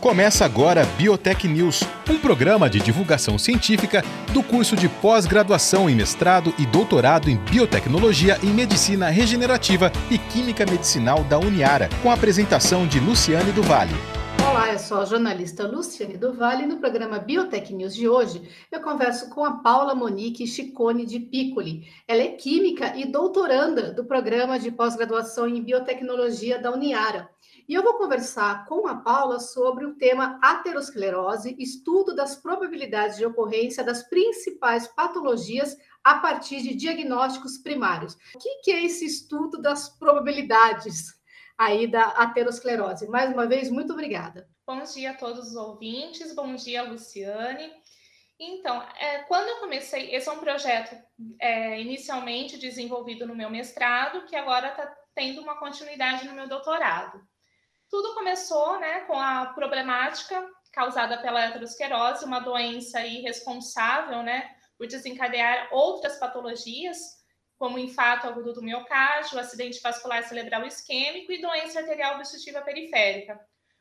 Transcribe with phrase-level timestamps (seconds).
[0.00, 6.54] Começa agora Biotech News, um programa de divulgação científica do curso de pós-graduação em mestrado
[6.58, 12.86] e doutorado em biotecnologia e medicina regenerativa e química medicinal da Uniara, com a apresentação
[12.86, 13.94] de Luciane do Vale.
[14.48, 18.42] Olá, eu sou a jornalista Luciane do Vale e no programa Biotech News de hoje
[18.70, 21.84] eu converso com a Paula Monique Chicone de Piccoli.
[22.06, 27.28] Ela é química e doutoranda do programa de pós-graduação em biotecnologia da Uniara.
[27.68, 33.26] E eu vou conversar com a Paula sobre o tema aterosclerose, estudo das probabilidades de
[33.26, 38.16] ocorrência das principais patologias a partir de diagnósticos primários.
[38.36, 41.12] O que é esse estudo das probabilidades
[41.58, 43.08] aí da aterosclerose?
[43.08, 44.48] Mais uma vez, muito obrigada.
[44.64, 47.72] Bom dia a todos os ouvintes, bom dia, Luciane.
[48.38, 50.96] Então, é, quando eu comecei, esse é um projeto
[51.40, 54.86] é, inicialmente desenvolvido no meu mestrado, que agora está
[55.16, 57.26] tendo uma continuidade no meu doutorado.
[57.90, 65.68] Tudo começou né, com a problemática causada pela aterosclerose, uma doença irresponsável né, por desencadear
[65.72, 66.98] outras patologias,
[67.58, 73.40] como infarto agudo do miocárdio, acidente vascular cerebral isquêmico e doença arterial obstrutiva periférica,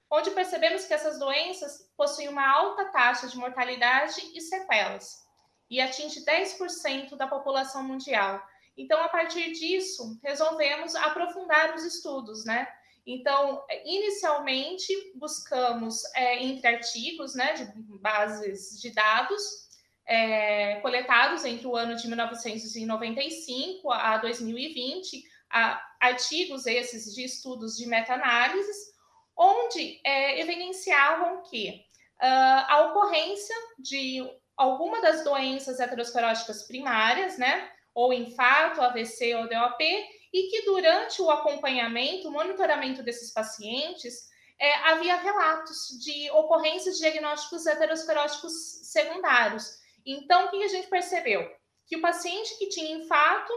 [0.09, 5.25] onde percebemos que essas doenças possuem uma alta taxa de mortalidade e sequelas,
[5.69, 8.41] e atinge 10% da população mundial.
[8.77, 12.67] Então, a partir disso, resolvemos aprofundar os estudos, né?
[13.06, 17.66] Então, inicialmente, buscamos é, entre artigos né, de
[18.00, 19.66] bases de dados
[20.08, 27.88] é, coletados entre o ano de 1995 a 2020, a, artigos esses de estudos de
[27.88, 28.94] meta-análises,
[29.38, 31.86] onde é, evidenciavam que
[32.22, 34.23] uh, a ocorrência de
[34.56, 39.83] alguma das doenças ateroscleróticas primárias, né, ou infarto, AVC ou DOP,
[40.36, 44.28] e que durante o acompanhamento, o monitoramento desses pacientes,
[44.59, 48.52] é, havia relatos de ocorrências de diagnósticos ateroscleróticos
[48.92, 49.66] secundários.
[50.05, 51.50] Então, o que a gente percebeu?
[51.88, 53.53] Que o paciente que tinha infarto,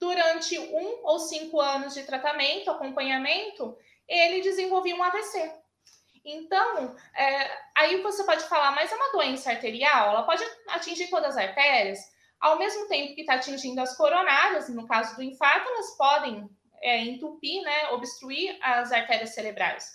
[0.00, 3.76] durante um ou cinco anos de tratamento, acompanhamento,
[4.08, 5.52] ele desenvolvia um AVC.
[6.24, 10.08] Então, é, aí você pode falar, mas é uma doença arterial?
[10.08, 12.13] Ela pode atingir todas as artérias?
[12.44, 16.46] Ao mesmo tempo que está atingindo as coronárias, no caso do infarto, elas podem
[16.82, 19.86] é, entupir, né, obstruir as artérias cerebrais.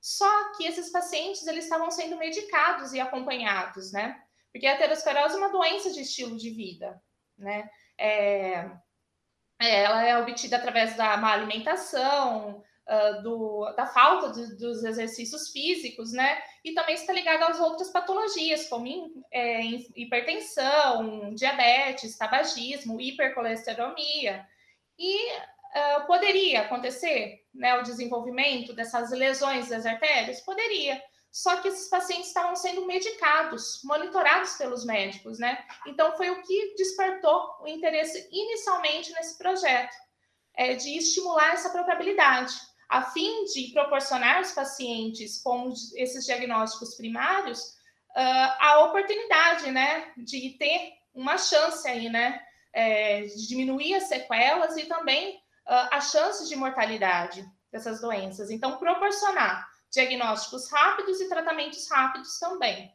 [0.00, 4.22] Só que esses pacientes eles estavam sendo medicados e acompanhados, né?
[4.52, 7.02] Porque a aterosclerose é uma doença de estilo de vida,
[7.36, 7.68] né?
[7.98, 8.70] É,
[9.60, 15.50] é ela é obtida através da má alimentação, uh, do, da falta de, dos exercícios
[15.50, 16.42] físicos, né?
[16.64, 18.86] E também está ligado às outras patologias, como
[19.32, 19.62] é,
[19.96, 24.46] hipertensão, diabetes, tabagismo, hipercolesterolemia.
[24.98, 30.40] E uh, poderia acontecer né, o desenvolvimento dessas lesões das artérias?
[30.40, 31.02] Poderia.
[31.30, 35.62] Só que esses pacientes estavam sendo medicados, monitorados pelos médicos, né?
[35.86, 39.94] Então foi o que despertou o interesse inicialmente nesse projeto,
[40.54, 42.54] é, de estimular essa probabilidade
[42.88, 47.76] a fim de proporcionar aos pacientes com esses diagnósticos primários
[48.16, 52.40] uh, a oportunidade, né, de ter uma chance aí, né,
[52.72, 58.50] é, de diminuir as sequelas e também uh, a chance de mortalidade dessas doenças.
[58.50, 62.92] Então, proporcionar diagnósticos rápidos e tratamentos rápidos também.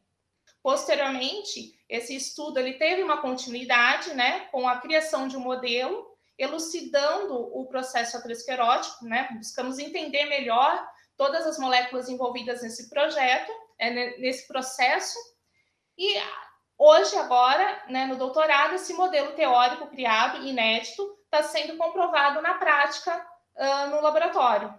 [0.62, 7.36] Posteriormente, esse estudo ele teve uma continuidade, né, com a criação de um modelo elucidando
[7.36, 9.30] o processo aterosclerótico, né?
[9.34, 10.88] Buscamos entender melhor
[11.18, 15.18] todas as moléculas envolvidas nesse projeto, é, nesse processo.
[15.98, 16.16] E
[16.78, 23.26] hoje, agora, né, no doutorado, esse modelo teórico criado, inédito, está sendo comprovado na prática
[23.56, 24.74] uh, no laboratório,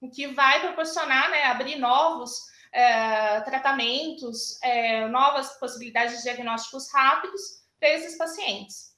[0.00, 7.42] o que vai proporcionar, né, abrir novos é, tratamentos, é, novas possibilidades de diagnósticos rápidos
[7.78, 8.89] para esses pacientes.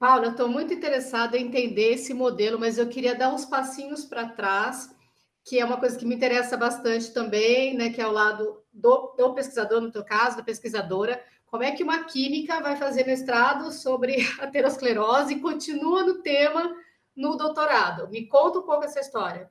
[0.00, 4.30] Paula, estou muito interessada em entender esse modelo, mas eu queria dar uns passinhos para
[4.30, 4.96] trás,
[5.44, 7.90] que é uma coisa que me interessa bastante também, né?
[7.90, 11.22] Que é o lado do, do pesquisador, no teu caso, da pesquisadora.
[11.44, 16.74] Como é que uma química vai fazer mestrado sobre aterosclerose e continua no tema
[17.14, 18.08] no doutorado?
[18.08, 19.50] Me conta um pouco essa história.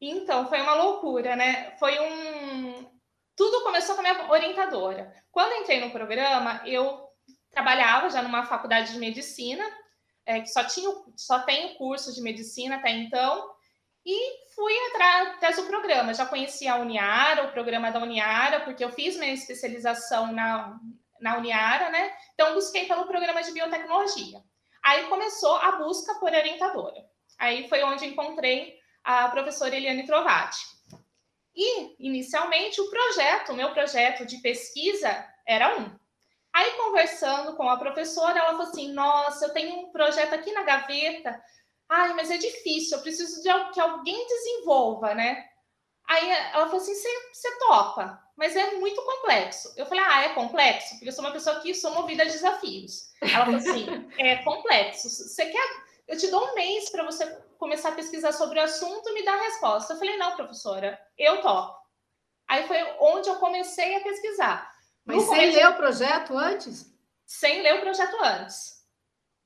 [0.00, 1.76] Então, foi uma loucura, né?
[1.78, 2.90] Foi um.
[3.36, 5.14] Tudo começou com a minha orientadora.
[5.30, 7.07] Quando entrei no programa, eu
[7.50, 9.64] trabalhava já numa faculdade de medicina,
[10.26, 13.50] é, que só, tinha, só tem o curso de medicina até então,
[14.04, 16.14] e fui atrás do programa.
[16.14, 20.78] Já conhecia a Uniara, o programa da Uniara, porque eu fiz minha especialização na,
[21.20, 22.10] na Uniara, né?
[22.34, 24.42] Então, busquei pelo programa de biotecnologia.
[24.82, 27.04] Aí começou a busca por orientadora.
[27.38, 30.58] Aí foi onde encontrei a professora Eliane Trovati.
[31.54, 35.97] E, inicialmente, o projeto, o meu projeto de pesquisa era um.
[36.58, 40.64] Aí, conversando com a professora, ela falou assim: Nossa, eu tenho um projeto aqui na
[40.64, 41.40] gaveta.
[41.88, 45.48] Ai, mas é difícil, eu preciso de que alguém desenvolva, né?
[46.08, 49.72] Aí ela falou assim: Você topa, mas é muito complexo.
[49.76, 50.96] Eu falei: Ah, é complexo?
[50.96, 53.12] Porque eu sou uma pessoa que sou movida a desafios.
[53.22, 53.86] Ela falou assim:
[54.18, 55.08] É complexo.
[55.08, 55.88] Você quer.
[56.08, 57.24] Eu te dou um mês para você
[57.56, 59.92] começar a pesquisar sobre o assunto e me dar a resposta.
[59.92, 61.78] Eu falei: Não, professora, eu topo.
[62.48, 64.76] Aí foi onde eu comecei a pesquisar.
[65.08, 66.94] Mas sem ler o projeto antes?
[67.26, 68.84] Sem ler o projeto antes.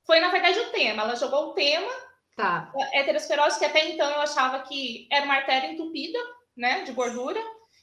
[0.05, 1.05] Foi, na verdade, o tema.
[1.05, 1.91] Ela jogou o tema.
[2.37, 2.73] Tá.
[2.93, 6.19] Heterosclerose, que até então eu achava que era uma artéria entupida,
[6.57, 7.41] né, de gordura,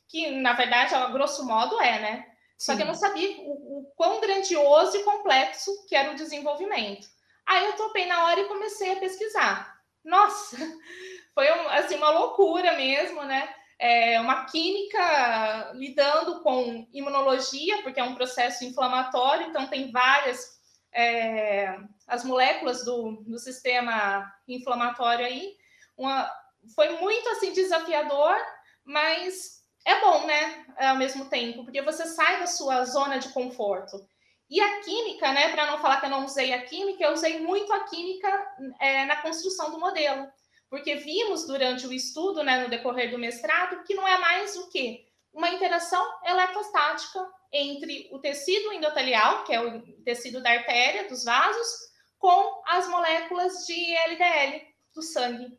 [0.09, 2.25] que na verdade, a grosso modo, é, né?
[2.57, 2.77] Só Sim.
[2.77, 7.07] que eu não sabia o, o quão grandioso e complexo que era o desenvolvimento.
[7.45, 9.79] Aí eu topei na hora e comecei a pesquisar.
[10.03, 10.57] Nossa,
[11.33, 13.55] foi um, assim uma loucura mesmo, né?
[13.79, 20.59] É, uma química lidando com imunologia, porque é um processo inflamatório, então tem várias
[20.91, 25.55] é, as moléculas do, do sistema inflamatório aí.
[25.97, 26.29] Uma,
[26.75, 28.35] foi muito assim desafiador,
[28.83, 30.65] mas é bom, né?
[30.77, 34.05] Ao mesmo tempo, porque você sai da sua zona de conforto.
[34.49, 35.51] E a química, né?
[35.51, 39.05] Para não falar que eu não usei a química, eu usei muito a química é,
[39.05, 40.27] na construção do modelo
[40.69, 44.69] porque vimos durante o estudo, né, no decorrer do mestrado, que não é mais o
[44.69, 45.07] que?
[45.33, 51.89] Uma interação eletrostática entre o tecido endotelial, que é o tecido da artéria, dos vasos,
[52.19, 55.57] com as moléculas de LDL do sangue.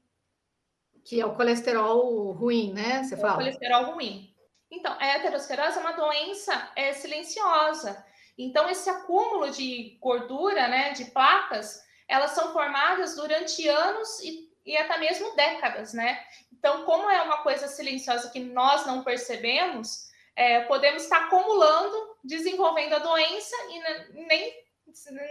[1.05, 3.03] Que é o colesterol ruim, né?
[3.03, 3.35] Você é fala?
[3.35, 4.33] O colesterol ruim.
[4.71, 8.05] Então, a aterosclerose é uma doença é, silenciosa.
[8.39, 14.77] Então, esse acúmulo de gordura, né, de placas, elas são formadas durante anos e e
[14.77, 16.21] até mesmo décadas, né?
[16.53, 22.95] Então, como é uma coisa silenciosa que nós não percebemos, é, podemos estar acumulando, desenvolvendo
[22.95, 24.53] a doença e nem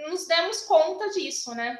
[0.10, 1.78] nos demos conta disso, né?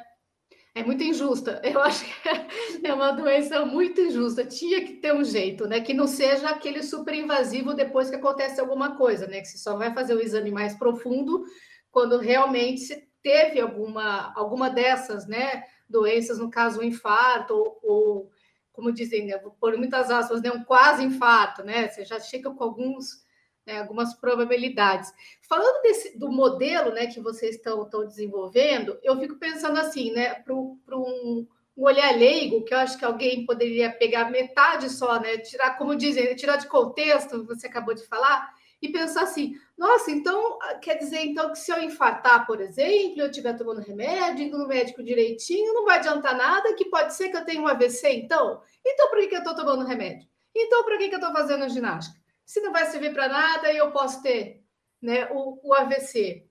[0.76, 1.62] É muito injusta.
[1.66, 4.46] Eu acho que é uma doença muito injusta.
[4.46, 5.82] Tinha que ter um jeito, né?
[5.82, 9.42] Que não seja aquele super invasivo depois que acontece alguma coisa, né?
[9.42, 11.44] Que você só vai fazer o exame mais profundo
[11.92, 15.64] quando realmente se teve alguma, alguma dessas, né?
[15.90, 18.32] Doenças, no caso, um infarto, ou, ou
[18.72, 21.88] como dizem, né, por muitas aspas, né, um quase infarto, né?
[21.90, 23.26] Você já chega com alguns,
[23.66, 25.12] né, algumas probabilidades.
[25.42, 30.36] Falando desse, do modelo né, que vocês estão, estão desenvolvendo, eu fico pensando assim, né,
[30.36, 35.38] para um, um olhar leigo, que eu acho que alguém poderia pegar metade só, né?
[35.38, 40.58] Tirar, como dizem, tirar de contexto, você acabou de falar, e pensar assim: nossa, então
[40.62, 44.58] ah, quer dizer então que se eu infartar, por exemplo, eu estiver tomando remédio, indo
[44.58, 48.10] no médico direitinho, não vai adiantar nada, que pode ser que eu tenha um AVC,
[48.12, 48.62] então?
[48.86, 50.28] Então, por que, que eu estou tomando remédio?
[50.56, 52.20] Então, por que, que eu estou fazendo ginástica?
[52.46, 54.64] Se não vai servir para nada, eu posso ter
[55.02, 56.46] né, o, o AVC.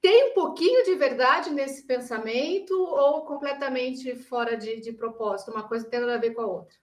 [0.00, 5.50] Tem um pouquinho de verdade nesse pensamento ou completamente fora de, de propósito?
[5.50, 6.76] Uma coisa tem nada a ver com a outra?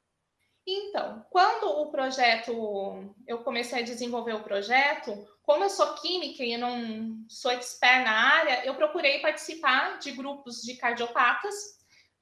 [0.66, 6.56] Então, quando o projeto, eu comecei a desenvolver o projeto, como eu sou química e
[6.56, 11.56] não sou expert na área, eu procurei participar de grupos de cardiopatas,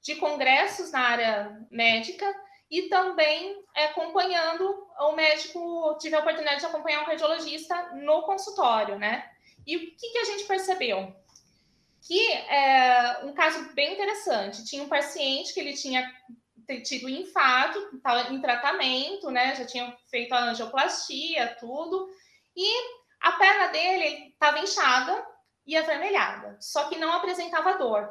[0.00, 2.26] de congressos na área médica
[2.70, 8.98] e também é, acompanhando o médico, tive a oportunidade de acompanhar um cardiologista no consultório,
[8.98, 9.28] né?
[9.66, 11.14] E o que, que a gente percebeu?
[12.02, 14.64] Que é um caso bem interessante.
[14.64, 16.10] Tinha um paciente que ele tinha
[16.82, 19.54] tido infarto, estava em tratamento, né?
[19.56, 22.08] Já tinha feito a angioplastia, tudo.
[22.56, 22.68] E
[23.20, 25.26] a perna dele estava inchada
[25.66, 28.08] e avermelhada, só que não apresentava dor.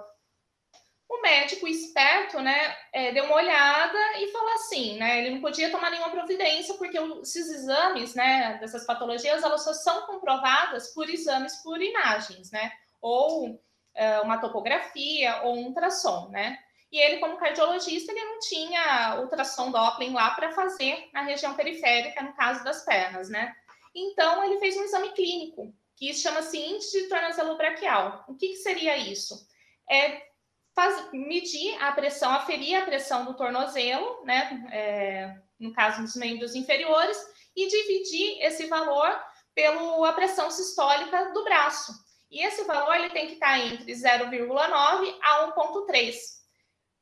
[1.09, 5.71] O médico esperto, né, é, deu uma olhada e falou assim, né, ele não podia
[5.71, 11.55] tomar nenhuma providência porque esses exames, né, dessas patologias, elas só são comprovadas por exames
[11.63, 13.59] por imagens, né, ou
[13.95, 16.59] é, uma topografia ou um ultrassom, né.
[16.91, 22.23] E ele, como cardiologista, ele não tinha ultrassom Doppler lá para fazer na região periférica,
[22.23, 23.55] no caso das pernas, né?
[23.93, 28.25] Então, ele fez um exame clínico, que chama-se índice de tornozelo braquial.
[28.27, 29.47] O que, que seria isso?
[29.89, 30.29] É
[30.73, 34.67] faz, medir a pressão, aferir a pressão do tornozelo, né?
[34.71, 37.17] É, no caso dos membros inferiores,
[37.55, 39.13] e dividir esse valor
[39.53, 41.91] pela pressão sistólica do braço.
[42.31, 46.38] E esse valor ele tem que estar entre 0,9 a 1,3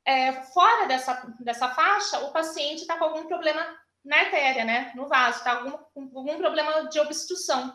[0.08, 3.62] é, fora dessa, dessa faixa, o paciente está com algum problema
[4.06, 4.94] na artéria, né?
[4.96, 7.74] No vaso, está com algum, algum problema de obstrução.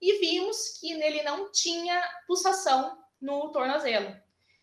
[0.00, 4.16] E vimos que ele não tinha pulsação no tornozelo.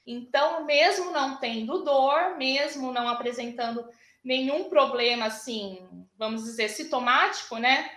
[0.08, 3.88] Então, mesmo não tendo dor, mesmo não apresentando
[4.24, 7.92] nenhum problema assim, vamos dizer, sintomático, né?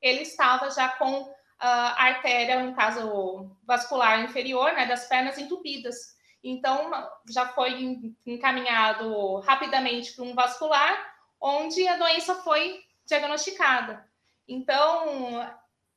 [0.00, 5.94] Ele estava já com a artéria, no caso vascular inferior, né, das pernas entupidas.
[6.42, 6.90] Então,
[7.28, 14.04] já foi encaminhado rapidamente para um vascular, onde a doença foi diagnosticada.
[14.48, 15.40] Então,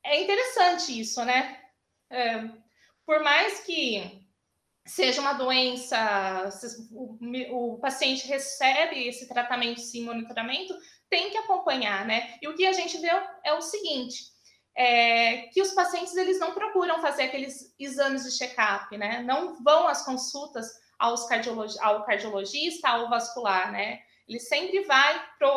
[0.04, 1.60] é interessante isso, né?
[2.08, 2.48] É,
[3.04, 4.24] por mais que
[4.86, 6.48] seja uma doença,
[6.92, 10.74] o, o, paciente recebe esse tratamento sim, monitoramento,
[11.10, 12.38] tem que acompanhar, né?
[12.40, 13.10] E o que a gente vê
[13.44, 14.32] é o seguinte,
[14.76, 19.22] é, que os pacientes eles não procuram fazer aqueles exames de check-up, né?
[19.22, 20.66] Não vão às consultas
[20.98, 24.00] aos cardiolog ao cardiologista, ao vascular, né?
[24.28, 25.50] Ele sempre vai pro,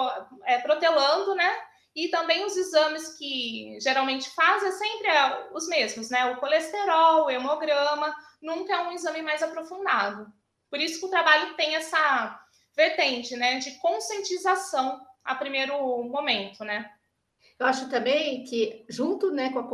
[0.46, 1.50] é, protelando, né?
[1.94, 6.26] E também os exames que geralmente faz é sempre é, os mesmos, né?
[6.28, 10.32] O colesterol, o hemograma, nunca é um exame mais aprofundado.
[10.70, 12.40] Por isso que o trabalho tem essa
[12.74, 13.60] vertente, né?
[13.60, 16.90] De conscientização a primeiro momento, né?
[17.60, 19.68] Eu acho também que, junto né, com a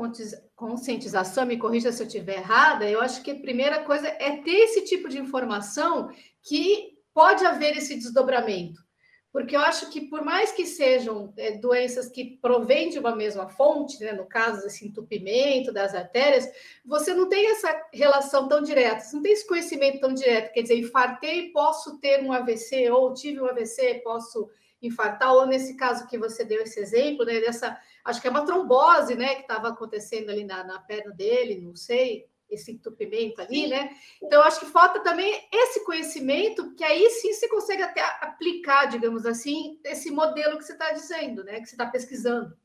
[0.56, 4.56] conscientização, me corrija se eu estiver errada, eu acho que a primeira coisa é ter
[4.56, 6.10] esse tipo de informação
[6.42, 8.84] que pode haver esse desdobramento.
[9.32, 13.50] Porque eu acho que, por mais que sejam é, doenças que provêm de uma mesma
[13.50, 16.50] fonte, né, no caso, esse entupimento das artérias,
[16.84, 20.54] você não tem essa relação tão direta, você não tem esse conhecimento tão direto.
[20.54, 24.50] Quer dizer, infartei, posso ter um AVC, ou tive um AVC, posso
[24.88, 28.46] infartar, ou nesse caso que você deu esse exemplo, né, dessa, acho que é uma
[28.46, 33.68] trombose, né, que estava acontecendo ali na, na perna dele, não sei, esse entupimento ali,
[33.68, 33.90] né?
[34.22, 39.26] Então, acho que falta também esse conhecimento, que aí sim você consegue até aplicar, digamos
[39.26, 41.60] assim, esse modelo que você está dizendo, né?
[41.60, 42.56] Que você está pesquisando.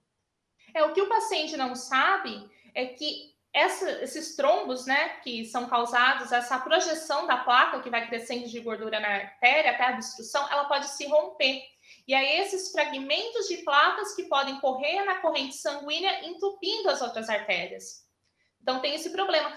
[0.75, 5.69] É, o que o paciente não sabe é que essa, esses trombos, né, que são
[5.69, 10.49] causados, essa projeção da placa que vai crescendo de gordura na artéria até a obstrução,
[10.51, 11.63] ela pode se romper.
[12.07, 17.29] E aí, esses fragmentos de placas que podem correr na corrente sanguínea, entupindo as outras
[17.29, 18.05] artérias.
[18.63, 19.53] Então, tem esse problema.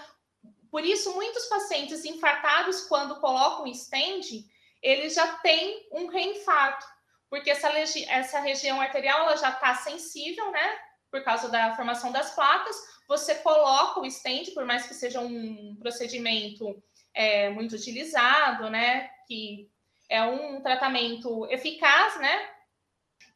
[0.70, 4.44] Por isso, muitos pacientes infartados, quando colocam stent,
[4.82, 6.84] eles já têm um reinfarto,
[7.30, 7.68] porque essa,
[8.08, 10.78] essa região arterial ela já está sensível, né?
[11.10, 12.76] Por causa da formação das placas.
[13.08, 16.82] Você coloca o stent, por mais que seja um procedimento
[17.14, 19.08] é, muito utilizado, né?
[19.26, 19.70] Que
[20.14, 22.50] é um tratamento eficaz, né?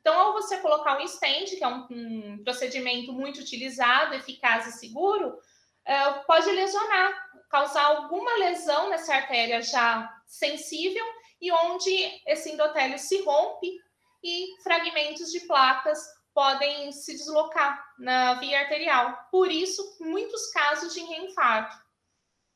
[0.01, 4.79] Então, ao você colocar um stent, que é um, um procedimento muito utilizado, eficaz e
[4.79, 5.39] seguro,
[5.85, 7.13] é, pode lesionar,
[7.51, 11.05] causar alguma lesão nessa artéria já sensível
[11.41, 11.91] e onde
[12.27, 13.71] esse endotélio se rompe
[14.23, 15.99] e fragmentos de placas
[16.35, 19.27] podem se deslocar na via arterial.
[19.31, 21.77] Por isso, muitos casos de reinfarto.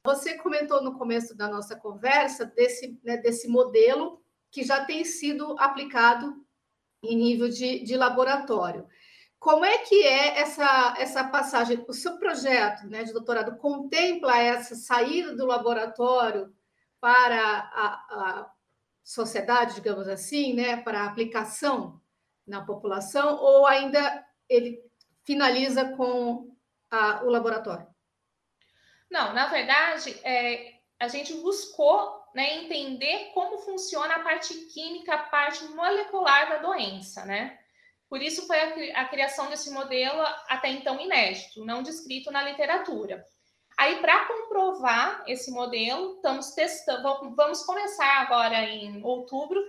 [0.04, 5.56] Você comentou no começo da nossa conversa desse, né, desse modelo que já tem sido
[5.60, 6.44] aplicado
[7.04, 8.88] em nível de, de laboratório.
[9.38, 11.84] Como é que é essa, essa passagem?
[11.88, 16.52] O seu projeto né, de doutorado contempla essa saída do laboratório
[17.00, 18.52] para a, a
[19.04, 22.00] sociedade, digamos assim, né, para aplicação
[22.44, 24.82] na população, ou ainda ele
[25.22, 26.56] finaliza com
[26.90, 27.91] a, o laboratório?
[29.12, 35.18] Não, na verdade, é, a gente buscou né, entender como funciona a parte química, a
[35.24, 37.58] parte molecular da doença, né?
[38.08, 38.58] Por isso foi
[38.92, 43.22] a, criação desse modelo até então inédito, não descrito na literatura.
[43.76, 49.62] Aí, para comprovar esse modelo, estamos testando, vamos começar agora em outubro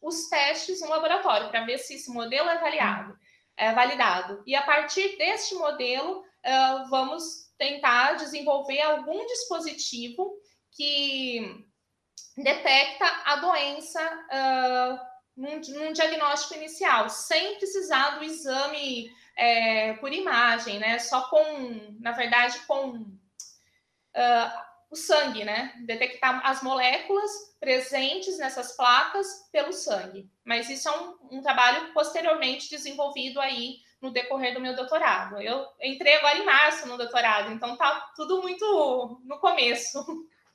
[0.00, 3.18] os testes no laboratório para ver se esse modelo é avaliado,
[3.56, 4.40] é validado.
[4.46, 10.32] E a partir deste modelo, uh, vamos tentar desenvolver algum dispositivo
[10.72, 11.66] que
[12.36, 14.98] detecta a doença uh,
[15.36, 20.98] num, num, diagnóstico inicial, sem precisar do exame é, por imagem, né?
[20.98, 23.18] Só com, na verdade, com uh,
[24.90, 25.74] o sangue, né?
[25.84, 30.30] Detectar as moléculas presentes nessas placas pelo sangue.
[30.44, 35.40] Mas isso é um, um trabalho posteriormente desenvolvido aí no decorrer do meu doutorado.
[35.40, 39.98] Eu entrei agora em março no doutorado, então tá tudo muito no começo.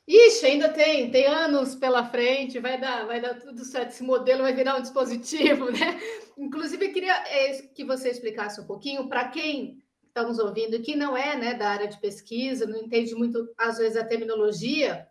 [0.08, 3.90] Ixi, ainda tem, tem anos pela frente, vai dar, vai dar tudo certo.
[3.90, 6.00] Esse modelo vai virar um dispositivo, né?
[6.38, 10.96] Inclusive, eu queria é, que você explicasse um pouquinho para quem está nos ouvindo que
[10.96, 15.08] não é né, da área de pesquisa, não entende muito, às vezes, a terminologia,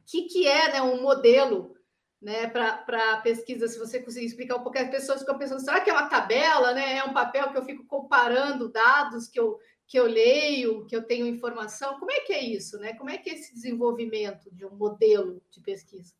[0.00, 1.75] o que, que é né, um modelo
[2.20, 5.90] né, para pesquisa, se você conseguir explicar um pouco, as pessoas ficam pensando, será que
[5.90, 6.96] é uma tabela, né?
[6.96, 9.58] É um papel que eu fico comparando dados que eu
[9.88, 11.98] que eu leio, que eu tenho informação.
[11.98, 12.94] Como é que é isso, né?
[12.94, 16.12] Como é que é esse desenvolvimento de um modelo de pesquisa?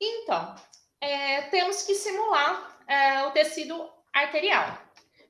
[0.00, 0.56] Então,
[1.00, 4.78] é, temos que simular é, o tecido arterial.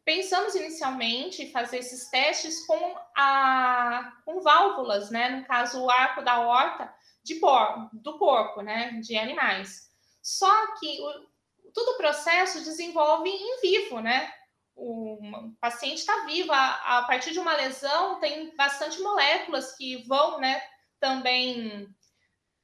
[0.03, 5.29] Pensamos inicialmente em fazer esses testes com, a, com válvulas, né?
[5.29, 6.93] No caso, o arco da horta
[7.35, 9.01] de do corpo, né?
[9.03, 9.91] De animais.
[10.23, 11.27] Só que o,
[11.73, 14.33] todo o processo desenvolve em vivo, né?
[14.75, 15.19] O
[15.61, 20.61] paciente está vivo, a, a partir de uma lesão, tem bastante moléculas que vão, né?
[20.99, 21.87] Também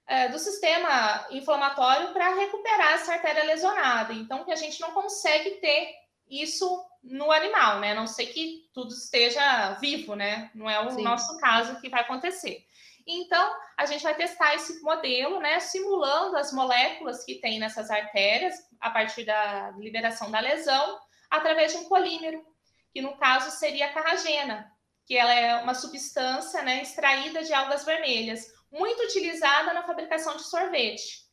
[0.06, 4.12] é, do sistema inflamatório para recuperar essa artéria lesionada.
[4.12, 5.94] Então, que a gente não consegue ter
[6.28, 7.92] isso no animal, né?
[7.92, 10.50] A não sei que tudo esteja vivo, né?
[10.54, 11.02] Não é o Sim.
[11.02, 12.64] nosso caso que vai acontecer.
[13.06, 15.60] Então, a gente vai testar esse modelo, né?
[15.60, 20.98] Simulando as moléculas que tem nessas artérias a partir da liberação da lesão,
[21.30, 22.44] através de um polímero,
[22.92, 24.70] que no caso seria a carragena,
[25.06, 30.42] que ela é uma substância né, extraída de algas vermelhas muito utilizada na fabricação de
[30.42, 31.26] sorvete.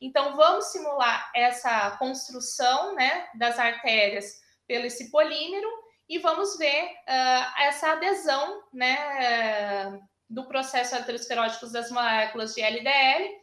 [0.00, 5.68] Então, vamos simular essa construção né, das artérias pelo esse polímero
[6.08, 8.96] e vamos ver uh, essa adesão né,
[9.86, 13.40] uh, do processo aterosclerótico das moléculas de LDL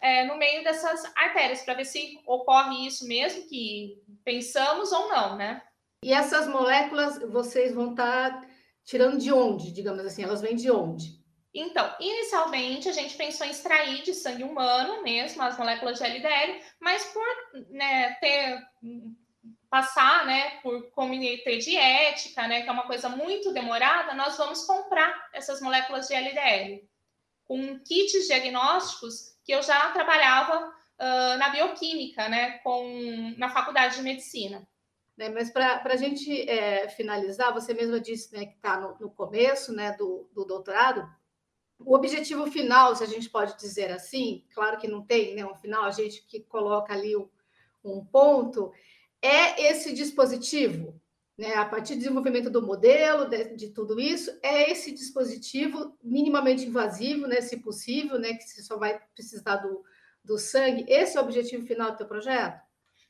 [0.00, 5.36] eh, no meio dessas artérias, para ver se ocorre isso mesmo que pensamos ou não,
[5.36, 5.62] né?
[6.02, 8.48] E essas moléculas vocês vão estar tá
[8.84, 10.24] tirando de onde, digamos assim?
[10.24, 11.20] Elas vêm de onde?
[11.52, 16.60] Então, inicialmente a gente pensou em extrair de sangue humano mesmo as moléculas de LDL,
[16.80, 18.62] mas por né, ter
[19.70, 24.64] passar, né, por comitê de ética, né, que é uma coisa muito demorada, nós vamos
[24.64, 26.86] comprar essas moléculas de LDL
[27.44, 34.02] com kits diagnósticos que eu já trabalhava uh, na bioquímica, né, com na faculdade de
[34.02, 34.66] medicina.
[35.16, 39.10] Né, mas para a gente é, finalizar, você mesma disse né, que está no, no,
[39.10, 41.08] começo né, do, do doutorado
[41.84, 45.54] o objetivo final, se a gente pode dizer assim, claro que não tem né, um
[45.54, 47.28] final, a gente que coloca ali um,
[47.82, 48.72] um ponto,
[49.22, 51.00] é esse dispositivo,
[51.36, 56.64] né, a partir do desenvolvimento do modelo, de, de, tudo isso, é esse dispositivo minimamente
[56.64, 59.82] invasivo, né, se possível, né, que você só vai precisar do,
[60.24, 60.84] do sangue.
[60.86, 62.60] Esse é o objetivo final do teu projeto?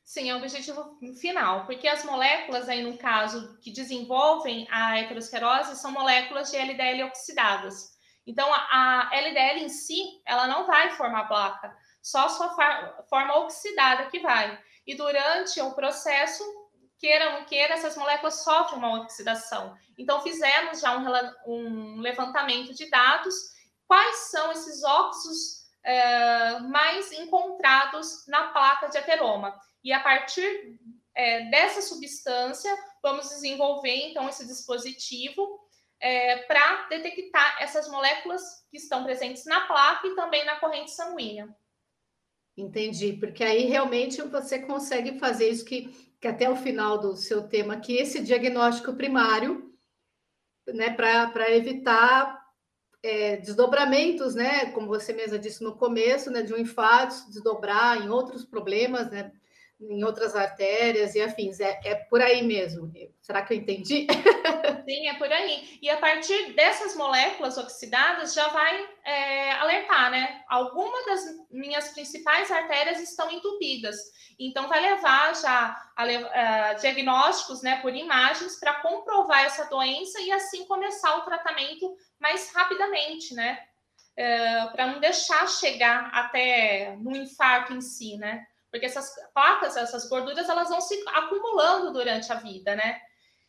[0.03, 5.75] Sim, é o objetivo final, porque as moléculas aí, no caso, que desenvolvem a heterosclerose
[5.77, 7.91] são moléculas de LDL oxidadas.
[8.25, 12.49] Então, a, a LDL em si, ela não vai formar placa, só sua
[13.09, 14.59] forma oxidada que vai.
[14.85, 16.43] E durante o processo,
[16.97, 19.75] queira ou não queira, essas moléculas sofrem uma oxidação.
[19.97, 21.05] Então, fizemos já um,
[21.47, 23.35] um levantamento de dados,
[23.87, 29.59] quais são esses óxidos é, mais encontrados na placa de ateroma.
[29.83, 30.79] E a partir
[31.15, 35.59] é, dessa substância, vamos desenvolver, então, esse dispositivo
[35.99, 41.47] é, para detectar essas moléculas que estão presentes na placa e também na corrente sanguínea.
[42.55, 45.87] Entendi, porque aí realmente você consegue fazer isso que,
[46.19, 49.73] que até o final do seu tema aqui, esse diagnóstico primário,
[50.67, 52.41] né, para evitar
[53.01, 58.09] é, desdobramentos, né, como você mesma disse no começo, né, de um infarto desdobrar em
[58.09, 59.31] outros problemas, né,
[59.81, 61.59] em outras artérias e afins.
[61.59, 62.91] É, é por aí mesmo.
[63.21, 64.07] Será que eu entendi?
[64.85, 65.79] Sim, é por aí.
[65.81, 70.43] E a partir dessas moléculas oxidadas já vai é, alertar, né?
[70.47, 73.97] Algumas das minhas principais artérias estão entupidas.
[74.39, 80.19] Então, vai levar já a, a é, diagnósticos né, por imagens para comprovar essa doença
[80.21, 83.59] e assim começar o tratamento mais rapidamente, né?
[84.15, 88.45] É, para não deixar chegar até no infarto em si, né?
[88.71, 93.01] Porque essas placas, essas gorduras, elas vão se acumulando durante a vida, né?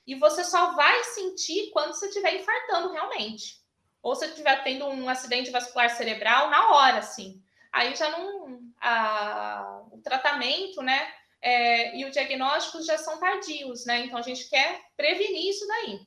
[0.05, 3.63] E você só vai sentir quando você estiver infartando realmente.
[4.03, 7.41] Ou se estiver tendo um acidente vascular cerebral na hora, assim.
[7.73, 8.61] Aí já não.
[8.81, 11.09] A, o tratamento, né?
[11.41, 14.05] É, e o diagnóstico já são tardios, né?
[14.05, 16.01] Então a gente quer prevenir isso daí.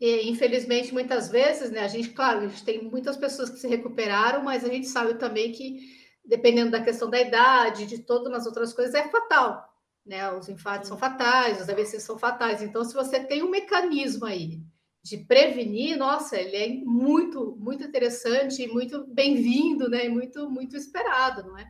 [0.00, 1.80] E, infelizmente, muitas vezes, né?
[1.80, 5.14] A gente, claro, a gente tem muitas pessoas que se recuperaram, mas a gente sabe
[5.14, 9.68] também que dependendo da questão da idade, de todas as outras coisas, é fatal.
[10.04, 10.30] Né?
[10.32, 12.62] Os infartos são fatais, os AVCs são fatais.
[12.62, 14.60] Então, se você tem um mecanismo aí
[15.02, 20.06] de prevenir, nossa, ele é muito, muito interessante, muito bem-vindo, né?
[20.06, 21.66] E muito, muito esperado, não é?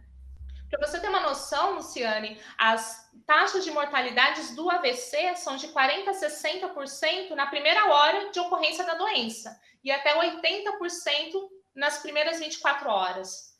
[0.70, 6.08] Para você ter uma noção, Luciane, as taxas de mortalidades do AVC são de 40%
[6.08, 12.88] a 60% na primeira hora de ocorrência da doença e até 80% nas primeiras 24
[12.88, 13.51] horas.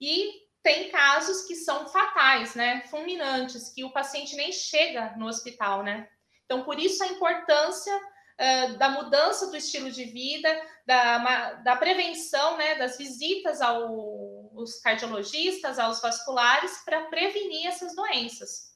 [0.00, 2.82] E tem casos que são fatais, né?
[2.90, 6.08] Fulminantes, que o paciente nem chega no hospital, né?
[6.44, 10.48] Então, por isso a importância uh, da mudança do estilo de vida,
[10.86, 12.74] da, da prevenção, né?
[12.74, 18.70] Das visitas ao os cardiologistas, aos vasculares, para prevenir essas doenças.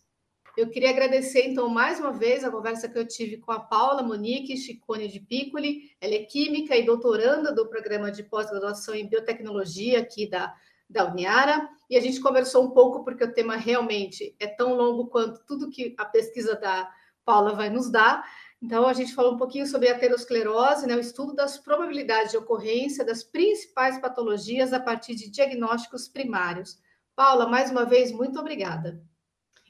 [0.56, 4.02] Eu queria agradecer, então, mais uma vez a conversa que eu tive com a Paula
[4.02, 5.90] Monique Chicone de Piccoli.
[6.00, 10.54] Ela é química e doutoranda do programa de pós-graduação em biotecnologia aqui da,
[10.88, 11.68] da Uniara.
[11.88, 15.70] E a gente conversou um pouco, porque o tema realmente é tão longo quanto tudo
[15.70, 16.90] que a pesquisa da
[17.25, 18.25] Paula vai nos dar.
[18.62, 22.38] Então, a gente falou um pouquinho sobre a aterosclerose, né, o estudo das probabilidades de
[22.38, 26.79] ocorrência das principais patologias a partir de diagnósticos primários.
[27.14, 29.03] Paula, mais uma vez, muito obrigada.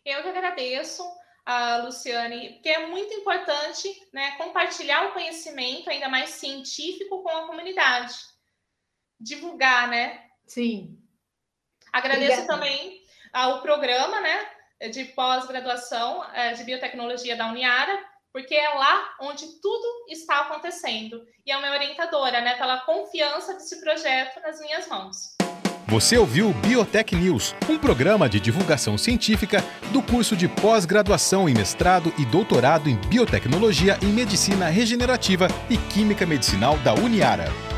[0.04, 1.02] Eu que agradeço,
[1.44, 7.46] a Luciane, porque é muito importante né, compartilhar o conhecimento, ainda mais científico, com a
[7.46, 8.14] comunidade.
[9.20, 10.24] Divulgar, né?
[10.46, 10.98] Sim.
[11.94, 12.52] Agradeço Obrigada.
[12.52, 13.00] também
[13.32, 14.46] ao programa né,
[14.90, 17.96] de pós-graduação é, de biotecnologia da Uniara,
[18.32, 21.24] porque é lá onde tudo está acontecendo.
[21.46, 25.36] E é uma orientadora, né, pela confiança desse projeto nas minhas mãos.
[25.86, 32.12] Você ouviu Biotech News, um programa de divulgação científica do curso de pós-graduação em mestrado
[32.18, 37.73] e doutorado em biotecnologia em medicina regenerativa e química medicinal da Uniara.